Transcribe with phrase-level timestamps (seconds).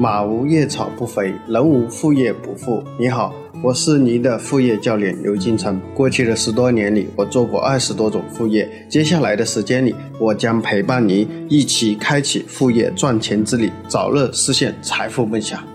[0.00, 2.84] 马无夜草不肥，人无副业不富。
[2.96, 5.80] 你好，我是你的副业教练刘金成。
[5.92, 8.70] 过去的十多年里，我做过二十多种副业。
[8.88, 15.66] 接下来的时间里，我将陪伴您一起开启副业赚钱之旅，早日实现财富梦想。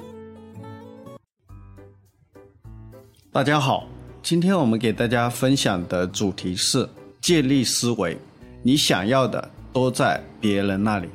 [3.29, 3.85] 大家好，
[4.21, 6.87] 今天我们给大家分享的主题是
[7.19, 8.17] 借力思维。
[8.61, 11.09] 你想要的都在别人那里。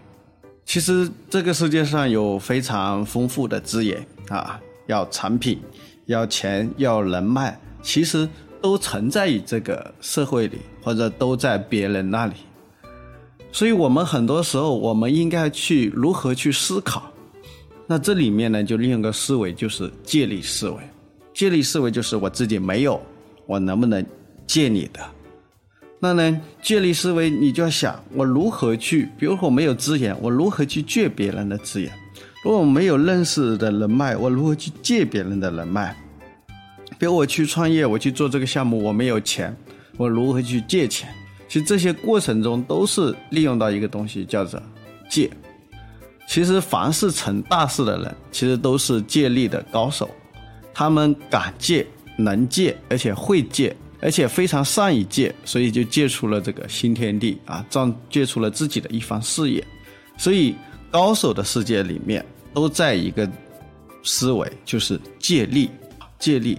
[0.69, 5.59] 其实这个世界上有非常丰富的资源啊，要产品，
[6.05, 8.29] 要钱，要人脉，其实
[8.61, 12.35] 都存在于这个社会里，或者都在别人那里。
[13.51, 17.11] 所以，我们很多时候，我们应该去如何去思考？
[17.87, 20.77] 那这里面呢，就利用个思维，就是借力思维。
[21.33, 23.01] 借力思维就是我自己没有，
[23.47, 24.05] 我能不能
[24.47, 25.01] 借你的？
[26.01, 31.93] 那呢，借力思维，你就要想我如何去，比如说我没有资源，我如何去借别人的资源？
[32.45, 35.93] 如果我没有认识的人脉，我如何去借别人的人脉？
[36.99, 39.55] 比如我去创业，我去做这个项目，我没有钱，
[39.97, 41.13] 我如何去借钱？
[41.49, 44.63] 其实这些过程中都是利用到一个东西，叫做
[45.11, 45.29] 借。
[46.29, 50.09] 其实凡是成大事的人，其实都是借力的高手，
[50.73, 51.85] 他们敢借、
[52.17, 53.75] 能借，而且会借。
[54.01, 59.65] 而且非常善于借，所以就借出了这个新天地啊，造借出了自己的一番事业。
[60.17, 60.55] 所以
[60.91, 63.29] 高手的世界里面都在一个
[64.05, 65.69] 思维，就是借力，
[66.19, 66.59] 借力。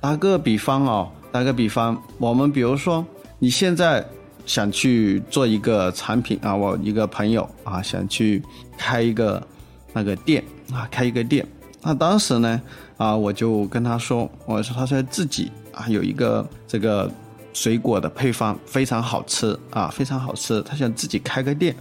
[0.00, 3.04] 打个比方啊，打个比方，我们比如说
[3.38, 4.04] 你现在
[4.46, 8.42] 想去做一个产品啊，我一个朋友啊想去
[8.78, 9.44] 开一个
[9.92, 11.44] 那个店啊，开一个店。
[11.82, 12.60] 那当时呢
[12.96, 15.50] 啊，我就跟他说，我说他说自己。
[15.72, 17.10] 啊，有一个这个
[17.52, 20.62] 水果的配方非常好吃啊，非常好吃。
[20.62, 21.74] 他想自己开个店，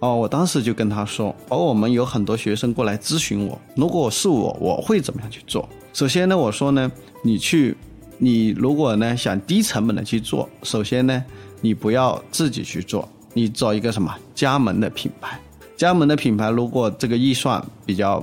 [0.00, 5.68] 哦，我当时就跟他说，而我们有很多学生过来咨询我，如果是我，我会怎么样去做？
[5.92, 6.90] 首先呢，我说呢，
[7.22, 7.76] 你去，
[8.18, 11.24] 你如果呢想低成本的去做，首先呢，
[11.60, 15.38] 你不要自己去做，你找一个什么加盟的品牌，
[15.76, 18.22] 加盟的品牌如果这个预算比较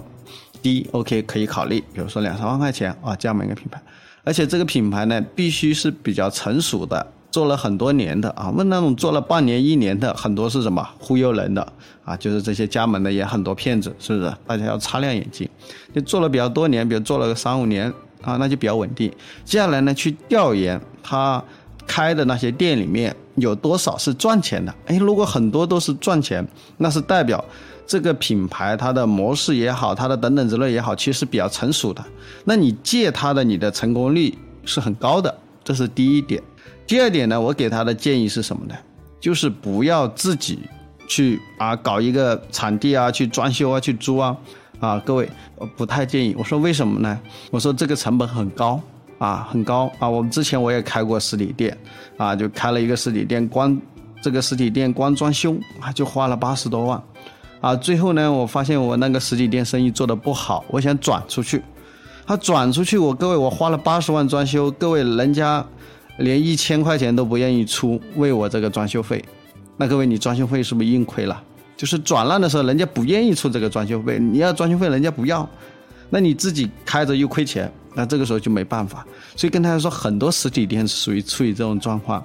[0.63, 3.79] 低，OK 可以考虑，比如说两三万块钱啊，加盟一个品牌。
[4.24, 8.50] 而且这个品牌呢，必须是比较成熟的，做了很多年的啊。
[8.51, 11.74] 问那种做了半年、一年的，很多是什么忽悠人的
[12.06, 12.16] 啊？
[12.16, 14.34] 就是这些加盟的也很多骗子，是不是？
[14.47, 15.47] 大家要擦亮眼睛。
[15.94, 17.91] 就做了比较多年，比如做了个三五年
[18.22, 19.12] 啊，那就比较稳定。
[19.44, 21.44] 接下来呢，去调研他
[21.85, 24.74] 开的那些店里面有多少是赚钱的。
[24.85, 26.47] 哎，如果很多都是赚钱，
[26.78, 27.44] 那是代表。
[27.85, 32.03] 这个品牌它的模式也好，它的等等之类也好，其实比较成熟的。
[32.45, 35.33] 那你借它的，你的成功率是很高的，
[35.63, 36.41] 这是第一点。
[36.85, 38.75] 第二点呢，我给他的建议是什么呢？
[39.19, 40.59] 就是不要自己
[41.07, 44.35] 去啊搞一个场地啊，去装修啊，去租啊。
[44.79, 46.35] 啊，各位，我不太建议。
[46.38, 47.17] 我说为什么呢？
[47.51, 48.81] 我说这个成本很高
[49.17, 50.09] 啊，很高啊。
[50.09, 51.77] 我们之前我也开过实体店
[52.17, 53.79] 啊，就开了一个实体店，光
[54.21, 57.01] 这个实体店光装修啊就花了八十多万。
[57.63, 61.63] 啊，最后呢，我发现我那个实体店生意做得不好，我想转出去。
[62.28, 65.66] 他转出去，我各位，我花了八十万装修，各位人家
[66.18, 69.24] 连一千块钱都不愿意出为我这个装修费，
[69.78, 71.41] 那各位你装修费是不是硬亏了？
[71.78, 75.50] 就是转让的时候，人家不愿意出这个装修费，你要装修费人家不要，
[76.09, 79.07] 那你自己开着又亏钱，那这个时候就没办法。
[79.38, 82.22] 所以跟大家说，很多实体店是属于处于这种状况，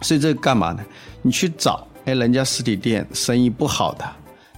[0.00, 0.82] 所以这干嘛呢？
[1.22, 4.04] 你去找，哎，人家实体店生意不好的。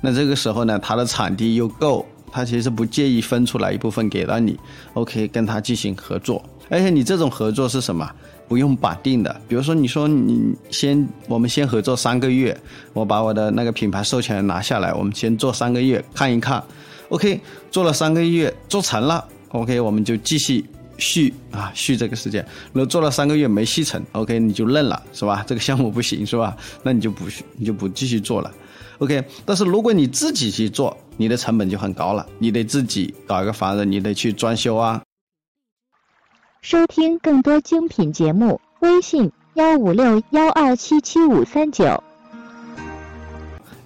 [0.07, 4.57] 那这个时候呢，他的场地又够，他其实不介意分出来一部分给到你
[4.95, 6.41] ，OK，跟他进行合作。
[6.69, 8.09] 而且你这种合作是什么？
[8.47, 9.41] 不用绑定的。
[9.49, 12.57] 比如说，你说你先，我们先合作三个月，
[12.93, 16.63] 我把我的那个品牌授权拿下来，我们先做三个月看一看
[17.09, 17.41] ，OK，
[17.73, 20.65] 做了三个月做成了，OK，我们就继续
[20.99, 22.47] 续啊续这个时间。
[22.73, 25.45] 如果做了三个月没续成，OK，你就认了，是吧？
[25.49, 26.57] 这个项目不行，是吧？
[26.85, 28.53] 那你就不续，你就不继续做了。
[28.99, 35.03] OK，但是如果你自己去做，你的成本就很高了，你得自己搞一个房子，你得去装修啊。
[36.63, 42.03] 收听更多精品节目，微信幺五六幺二七七五三九。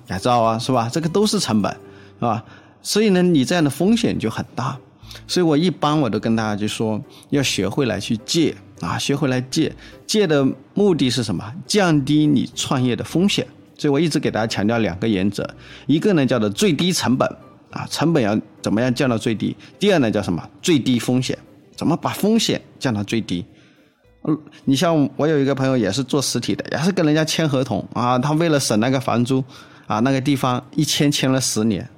[0.07, 0.89] 改造啊，是吧？
[0.91, 2.45] 这个都是成本，是吧？
[2.83, 4.79] 所以呢，你这样的风险就很大。
[5.27, 9.75] 所以我一般我都跟大家就说，要学会来去借啊，学会来借，
[10.07, 11.53] 借的目的是什么？
[11.67, 13.47] 降低你创业的风险。
[13.81, 15.49] 所以我一直给大家强调两个原则，
[15.87, 17.27] 一个呢叫做最低成本
[17.71, 21.39] 啊，成本要怎么样降到最低；第二呢叫什么最低风险，
[21.75, 23.43] 怎么把风险降到最低？
[24.25, 29.43] 嗯，你像我有一个朋友也是做实体的，也是跟人家签合同啊，他为了省那个房租
[29.87, 31.89] 啊，那个地方一签签了十年，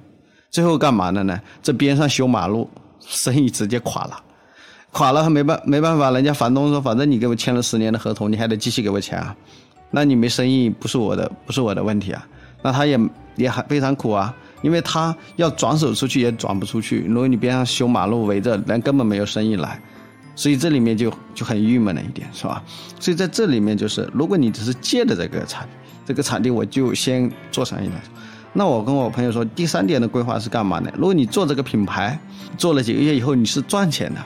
[0.49, 1.37] 最后干嘛的呢？
[1.61, 2.69] 这边上修马路，
[3.01, 4.23] 生意直接垮了，
[4.93, 9.35] 垮了还没办没办法，人家房东说，反正你给我签了十年的合同，你还得继续给我钱啊，
[9.95, 12.27] 那你没生意不是我的不是我的问题啊，
[12.63, 12.99] 那他也
[13.35, 19.79] 也很非常苦啊，因为他要转手出去也转不出去，如果你边上修马路围着，人根本没有生意来，
[20.35, 22.63] 所以这里面就就很郁闷了一点，是吧？
[22.99, 25.69] 所以在这里面就是，如果你只是借的这个产
[26.05, 27.93] 这个场地，我就先做生意了。
[28.51, 30.91] 那我跟我朋友说，第三点的规划是干嘛呢？
[30.95, 32.19] 如果你做这个品牌，
[32.57, 34.19] 做了几个月以后你是赚钱的，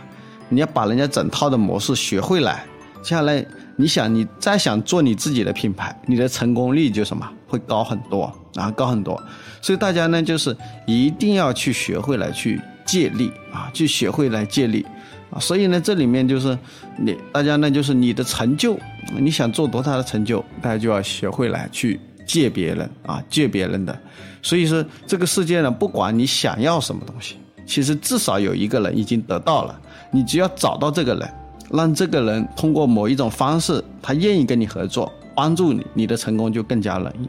[0.50, 2.66] 你要把人家整套的模式学会来，
[3.02, 3.46] 接下来
[3.78, 8.24] 你想你再想做你自己的品牌，你的成功率就什么会高很多
[8.56, 9.22] 啊，高很多。
[9.62, 10.54] 所以大家呢就是
[10.86, 14.86] 一定要去学会来去借力啊，去学会来借力
[15.30, 15.40] 啊。
[15.40, 16.58] 所以呢这里面就是
[16.98, 18.78] 你大家呢就是你的成就，
[19.18, 21.98] 你想做多大的成就，大家就要学会来去。
[22.28, 23.98] 借别人啊，借别人的，
[24.42, 29.80] 所以说这个世界呢，不管你想要什么东西，其实至少有一个人已经得到了。
[30.12, 31.30] 你只要找到这个人，
[31.72, 37.28] 让这个人通过某一种方式，他愿意跟你合作，帮助你，你的成功就更加容易。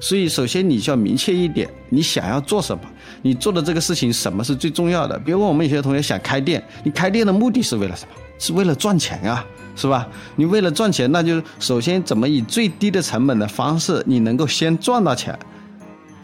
[0.00, 2.82] 所以，首先你需要明确一点，你想要做什么，
[3.22, 5.18] 你做的这个事情什么是最重要的。
[5.18, 8.14] 比如我们有些同学想开店，你开店的目的是为了什么？
[8.38, 9.44] 是为了赚钱啊。
[9.78, 10.08] 是吧？
[10.36, 15.38] 你为了赚钱，那就首先怎么以最低的成本的方式，你能够先赚到钱，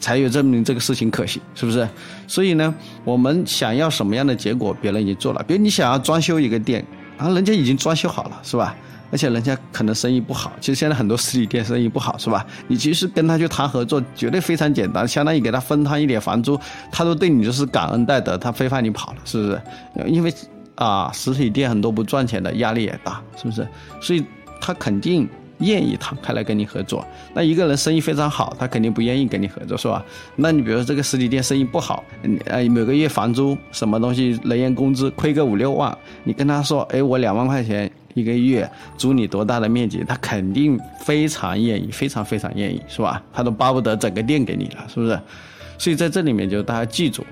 [0.00, 1.86] 才有证明这个事情可行，是不是？
[2.26, 2.74] 所以呢，
[3.04, 5.44] 我们想要什么样的结果，别人已经做了。
[5.46, 6.82] 比如你想要装修一个店，
[7.18, 8.74] 啊，人家已经装修好了，是吧？
[9.10, 12.46] 而且人家可能生意不好，其实现在很多实体店生意不好，是吧？
[12.68, 16.58] 你其实跟他去谈合作，绝对非常简单，相当于给他分摊一点房租，
[16.90, 19.62] 他都对你就是感恩戴德，他非怕你跑了，是不是？
[20.06, 20.32] 因为。
[20.74, 23.68] 啊，实体店很多不赚钱的，压力也大，是不是？
[24.00, 24.24] 所以
[24.58, 25.28] 他肯定
[25.62, 27.06] 愿意摊开来跟你合作。
[27.34, 30.04] 那一个人生意非常好，他肯定不愿意跟你合作，是吧？
[30.36, 32.04] 那你比如说这个实体店生意不好，
[32.44, 43.22] 呃，每个月房租什么东西、人员工资亏个五六万，你跟他说，哎，我两万块钱一个月租你多大的面积，他肯定非常愿意，非常非常愿意，是吧？
[43.32, 45.18] 他都巴不得整个店给你了，是不是？
[45.78, 47.24] 所以在这里面，就大家记住。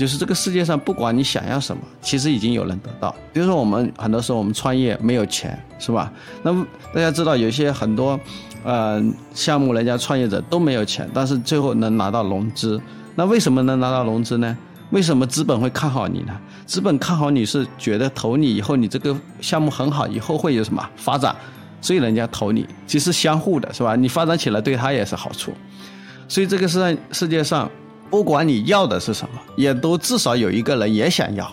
[0.00, 3.14] 就是这个世界上，不管你想要什么，其实已经有人得到。
[3.34, 6.10] 比如说，我们很多时候我们创业没有钱，是吧？
[6.42, 8.18] 那么大家知道，有些很多，
[8.64, 8.98] 呃，
[9.34, 12.80] 项目人家创业者都没有钱，但是最后能拿到融资。
[13.14, 14.56] 那为什么能拿到融资呢？
[14.88, 16.34] 为什么资本会看好你呢？
[16.64, 21.36] 资本看好你是觉得投你以后，你这个项目很好，以后会有什么发展，
[21.82, 23.94] 所以人家投你，其实相互的，是吧？
[23.96, 25.52] 你发展起来对他也是好处。
[26.26, 27.70] 所以这个世世界上。
[28.10, 31.50] 不管你要的是什么，也都至少有一个人也想要。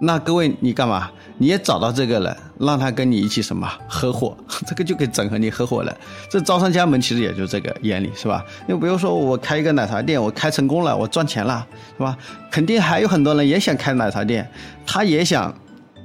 [0.00, 1.08] 那各位，你干嘛？
[1.38, 4.36] 你也找到这个人，让他跟你一起什么合伙？
[4.66, 5.96] 这个就可以整合你合伙人。
[6.28, 8.44] 这招商加盟其实也就这个原理，是吧？
[8.66, 11.64] 你比如说我开一个奶茶店，我开成功了，我赚钱了，
[11.96, 12.18] 是吧？
[12.50, 14.50] 肯定还有很多人也想开奶茶店，
[14.84, 15.54] 他也想。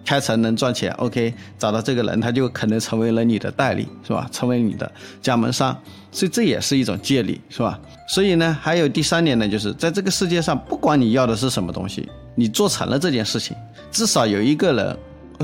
[0.07, 4.25] 开成能赚钱，OK，找到这个人，他就可能成为了你的代理，是吧？
[4.31, 4.89] 成为你的
[5.21, 5.77] 加盟商，
[6.13, 7.77] 所以这也是一种借力，是吧？
[8.07, 13.57] 所以呢，还有第三点呢，就是在这个世界上，不管你要的是什么东西，你做成了这件事情，
[13.91, 14.97] 至少有一个人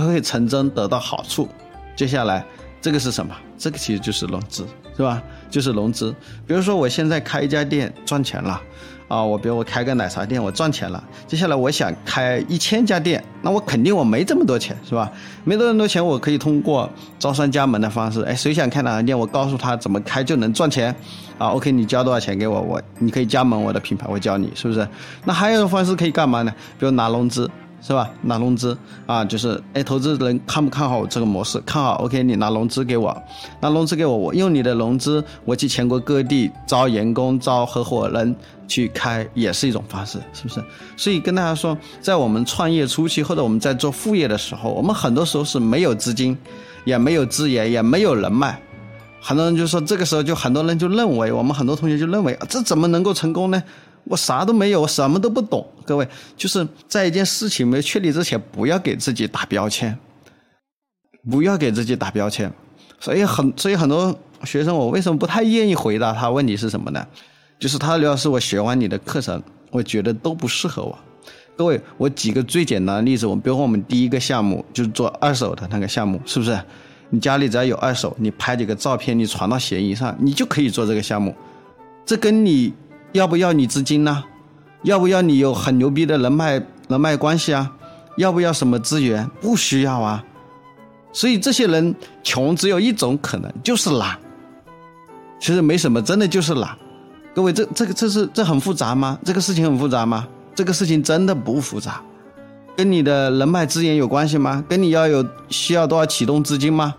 [0.08, 1.50] 会成真得到好处。
[1.94, 2.46] 接下来
[2.80, 3.36] 这个是什么？
[3.58, 5.22] 这个其实就是融资，是吧？
[5.50, 6.16] 就是融资。
[6.48, 8.62] 比如说我现在开一家店赚钱了。
[9.08, 11.04] 啊，我比如我开个奶茶店，我赚钱了。
[11.28, 15.12] 接下来我想开一千家店，那我肯定我没这么多钱，是吧？
[15.44, 18.22] 没这么多钱，我可以通过招商加盟的方式。
[18.24, 20.94] 哎，谁想开奶茶店，我告诉他怎么开就能赚钱。
[21.38, 24.88] 啊，OK，你交多少钱给我，我你可以加盟我的品牌，我教你，是不是？
[25.26, 26.54] 那还有一种方式可以干嘛呢？
[26.80, 27.50] 比如拿融资。
[27.86, 28.10] 是吧？
[28.22, 31.60] 拿融资啊，就是哎，投资人看不看好我这个模式？
[31.66, 33.14] 看好，OK，你拿融资给我，
[33.60, 38.34] 拿融资给我，我用你的融资，我去全国各地招员工、招合伙人
[38.70, 40.64] 去开，也是一种方式，是不是？
[40.96, 46.38] 所以跟大家说，在我们创业初期或者我们在做副业的时候，我们很多时候是没有资金，
[46.86, 48.58] 也没有资源，也没有人脉。
[49.20, 53.62] 很多人就说，这个时候就很多人就认为，我们很多同学就认为，这怎么能够成功呢？
[54.06, 55.66] 我啥都没有，我什么都不懂。
[55.86, 59.98] 各位，就是在一件事情没确立之前，不要给自己打标签，
[61.30, 62.52] 不要给自己打标签。
[63.00, 66.30] 所以很，所以很多学生，我为什么不太愿意回答他？
[66.30, 67.06] 问题是什么呢？
[67.60, 69.42] 就是他刘老师，我学完你的课程，
[69.72, 70.98] 我觉得都不适合我。
[71.56, 76.60] 各位，我举个最简单的例子，我们比如说我们第一个项目就是做二手的那个项目，是不是？
[77.10, 81.34] 你家里只要有二手，你拍几个照片，你传到闲鱼上，你就可以做这个项目。
[82.06, 82.74] 这跟你。
[83.14, 84.24] 要不要你资金呢？
[84.84, 87.72] 要不要你有很牛逼的人脉人脉关系啊？
[88.18, 89.26] 要不要什么资源？
[89.40, 90.24] 不需要啊。
[91.14, 94.18] 所以这些人穷只有一种可能，就是懒。
[95.40, 96.78] 其实没什么，真的就是懒。
[97.36, 99.18] 各位，这这个这是这很复杂吗？
[99.24, 100.28] 这个事情很复杂吗？
[100.56, 102.02] 这个事情真的不复杂，
[102.76, 104.64] 跟你的人脉资源有关系吗？
[104.68, 106.94] 跟你要有需要多少启动资金吗？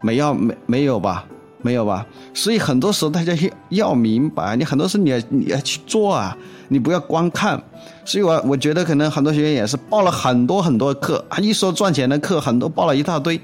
[0.00, 1.24] 没要没没有吧？
[1.66, 2.06] 没有吧？
[2.32, 6.36] 所以很多时候大家要要明白，你很多事你要你要去做啊，
[6.68, 7.60] 你不要光看。
[8.04, 13.40] 所以我我觉得可能很多学员也是报了很多很多课啊，一说赚钱的课，很多报了一大堆。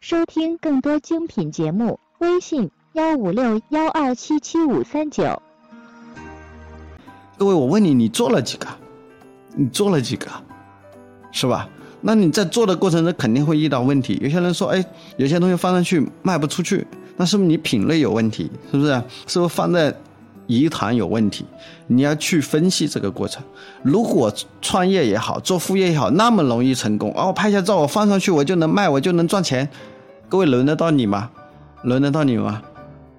[0.00, 2.70] 收听更多精品节目，微信。
[2.94, 5.40] 幺五六幺二七七五三九，
[7.38, 8.66] 各位，我问你，你做了几个？
[9.56, 10.28] 你做了几个？
[11.32, 11.66] 是吧？
[12.02, 14.18] 那你在做的过程中肯定会遇到问题。
[14.20, 14.84] 有些人说，哎，
[15.16, 18.50] 有些东西放上去卖不出去，那是不是你品类有问题？
[18.70, 18.92] 是不是？
[19.26, 19.94] 是不是放在
[20.48, 21.44] 仪坛有问题？
[21.86, 23.42] 你要去分析这个过程。
[23.82, 29.68] 如果创业也好，做副业也好，那么容易成功，哦，拍下照我放上去，我就能卖，我就能赚钱。
[30.28, 31.30] 各位，轮得到你吗？
[31.82, 32.62] 轮得到你吗？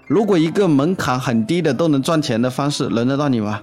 [0.07, 3.61] 如果一个门槛很低的都能赚钱的方式，轮得到你吗？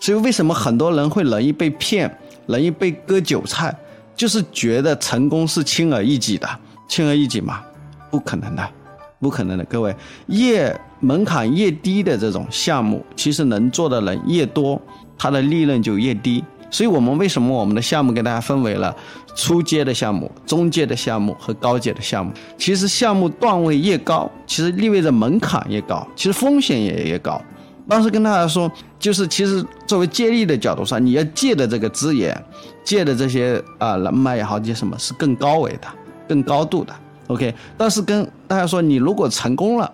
[0.00, 3.74] 所以为什么很多人会容易被骗，容易被割韭菜，
[4.16, 6.48] 就是觉得成功是轻而易举的，
[6.88, 7.62] 轻而易举嘛？
[8.10, 8.70] 不可能的，
[9.20, 9.64] 不可能的。
[9.64, 9.94] 各位，
[10.26, 14.80] 越门槛越低的这种项目，其实能做的人越多，
[15.18, 16.44] 它的利润就越低。
[16.70, 18.94] 所以我们为什么我们的项目给大家分为了
[19.36, 22.32] 初阶的项目、中阶的项目和高阶的项目？
[22.58, 27.40] 其实项目段位越高，其实意味着门槛越高，其实风险也越高。
[27.88, 32.44] 当时跟大家说，就是其实作为借力的角度上，你要借的这个资源、
[32.82, 35.88] 借的这些啊人脉也好，这些什么是更高维的、
[36.28, 36.94] 更高度的。
[37.28, 39.92] OK，但是跟大家说，你如果成功了，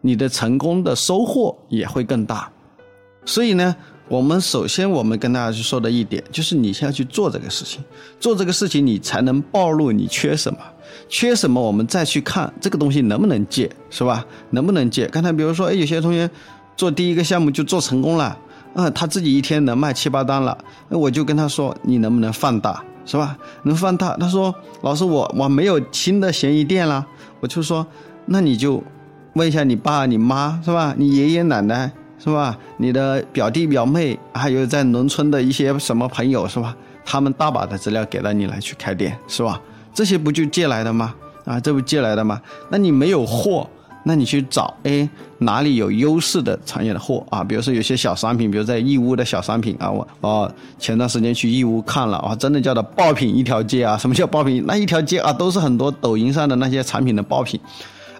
[0.00, 2.50] 你的成功的收获也会更大。
[3.24, 3.74] 所以呢。
[4.06, 7.82] 我们首先，我们跟大家去说的一点，就是你先要去做这个事情，
[8.20, 10.58] 做这个事情，你才能暴露你缺什么，
[11.08, 14.22] 缺什么，我们再去看这个东西能不能借，是吧？
[14.50, 15.06] 能不能借？
[15.06, 16.28] 刚才比如说，哎，有些同学
[16.76, 18.36] 做第一个项目就做成功了，
[18.74, 20.56] 啊，他自己一天能卖七八单了，
[20.88, 23.36] 那我就跟他说，你能不能放大，是吧？
[23.62, 24.16] 能放大？
[24.16, 27.06] 他说，老师，我我没有新的闲鱼店了，
[27.40, 27.86] 我就说，
[28.26, 28.82] 那你就
[29.34, 30.94] 问一下你爸、你妈，是吧？
[30.96, 31.90] 你爷爷奶奶。
[32.16, 32.56] 是吧？
[32.78, 36.74] 你的表弟表妹，还有在农村的一些什么朋友，是吧？
[37.04, 39.60] 他们大把的资料给了你来去开店，是吧？
[39.92, 41.14] 这些不就借来的吗？
[41.44, 42.40] 啊，这不借来的吗？
[42.70, 43.68] 那你没有货，
[44.06, 45.08] 那你去找，哎，
[45.38, 47.42] 哪里有优势的产业的货啊？
[47.42, 53.96] 比如说有些小商品，比如在义乌的小商品啊，我哦，前段时间去义乌看了啊，真的叫做爆品一条街啊！
[53.98, 54.62] 什么叫爆品？
[54.66, 57.58] 那一条街啊，都是很多抖音上的那些产品的爆品。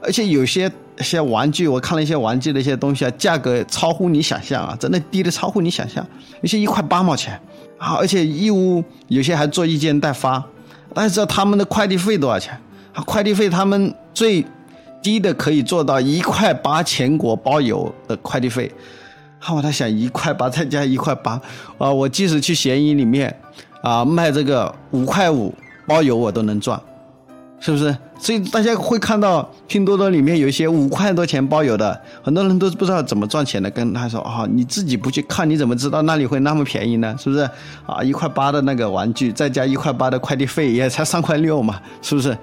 [0.00, 6.06] 而且有些些玩具，我看了一些玩具的一些东西啊，价格超乎你想象啊，真的低的超乎你想象。
[6.40, 7.38] 有些一块八毛钱，
[7.78, 10.42] 啊，而且义乌有些还做一件代发，
[10.94, 12.58] 大家知道他们的快递费多少钱？
[12.92, 14.44] 啊，快递费他们最
[15.04, 18.68] 低的可以做到一块八全国包邮的快递费。
[19.38, 21.40] 啊，我在想一块八再加一块八，
[21.76, 23.32] 啊，我即使去闲鱼里面
[23.82, 25.54] 啊卖这个五块五
[25.86, 26.80] 包邮，我都能赚。
[27.60, 27.96] 是不是？
[28.18, 33.70] 所以大家会看到拼多多里面有一些五块多钱包邮的，很多人都不知道怎么赚钱的。
[33.70, 37.16] 跟他说啊，你自己不去看，你怎么知道那里会那么便宜呢？
[37.18, 37.48] 是不是？
[37.86, 42.36] 啊，一块八的那个玩具，再加一块八的快递费，也才三块六嘛，是不是？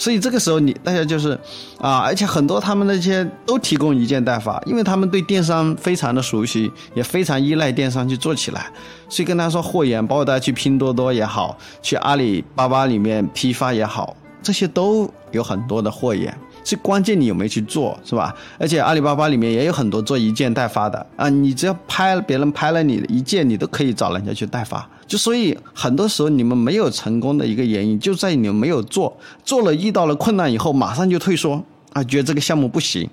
[0.00, 1.38] 所以这个时候你大家就是
[1.78, 8.66] 啊，而且很多他们那些都提供一件代发，因为他们对电商非常的熟悉，也非常依赖电商去做起来。
[9.10, 14.16] 所以跟他说货源，包括大家去拼多多也好，去阿里巴巴里面批发也好。
[14.42, 18.34] 这些都有很多的货源，最关键你有没有去做，是吧？
[18.58, 24.88] 而且阿里巴巴里面也有很多做一件代发的啊，你只要拍别人拍了你的一件，你都可以找人家去代发。
[25.06, 31.62] 就所以很多时候你们没有成功的一个原因，就在于你们没有做，做了遇到了困难以后马上就退缩
[31.92, 33.08] 啊，觉得这个项目不行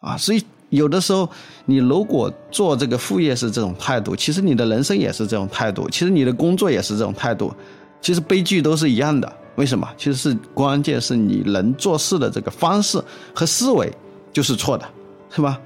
[0.00, 0.16] 啊。
[0.16, 1.28] 所以有的时候
[1.66, 7.54] 你如果做这个副业是这种态度，其实你的人生也是这种态度，其实你的工作也是这种态度，
[8.00, 9.32] 其实悲剧都是一样的。
[9.56, 9.88] 为什么？
[9.98, 13.02] 其实是关键是你人做事的这个方式
[13.34, 13.92] 和思维
[14.32, 14.88] 就是错的，
[15.30, 15.60] 是吧？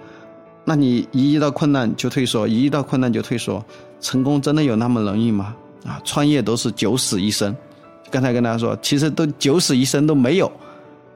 [0.64, 3.64] 那你一遇到困难就退缩，一遇到困难就退缩，
[4.00, 5.54] 成功真的有那么容易吗？
[5.84, 7.56] 啊，创业都是九死一生。
[8.10, 10.50] 刚才跟大家说，其实都九死一生都没有。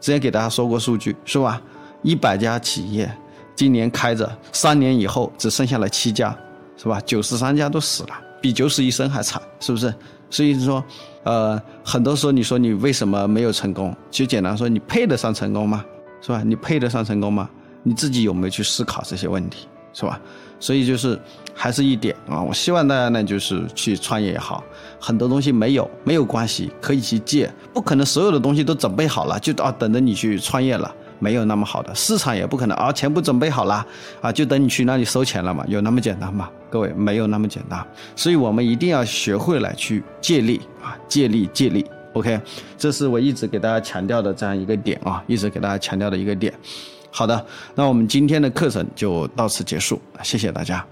[0.01, 1.61] 之前给大家说过数据，是吧？
[2.03, 3.11] 一百家企业
[3.57, 6.37] 今年开着，三年以后只剩下了七家，
[6.77, 7.01] 是吧？
[7.05, 8.11] 九十三家都死了，
[8.41, 9.93] 比九死一生还惨，是不是？
[10.31, 10.83] 所以是说。
[11.23, 13.95] 呃，很多时候你说你为什么没有成功？
[14.11, 15.85] 其实简单说，你配得上成功吗？
[16.23, 16.43] 是吧？
[16.43, 17.47] 你配得上成功吗？
[17.83, 19.69] 你自己有没有去思考这些问题？
[19.93, 20.19] 是吧？
[20.59, 21.21] 所以就是
[21.55, 24.65] 还是一点啊，我希望大家呢就是去创业也好，
[24.99, 33.87] 很多东西没有没有关系，可以去借，不可能所有的东西都准备好了就啊等着你去创业了，没有那么好的，市场也不可能啊，全部准备好了
[34.21, 36.51] 啊，就等你去那里收钱了嘛，有那么简单吗？
[36.69, 37.87] 各位，没有那么简单，
[38.17, 41.87] 所以我们一定要学会来去借力啊，借力借力。
[42.15, 42.41] OK，
[42.77, 46.53] 这是我一直给大家强调的这样一个点啊，一直给大家强调的一个点。
[47.11, 50.85] 好的，那我们今天的课程就到此结束，谢谢大家。